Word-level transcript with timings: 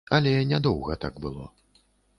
Але 0.17 0.31
не 0.53 0.59
доўга 0.69 0.97
так 1.07 1.23
было. 1.27 1.49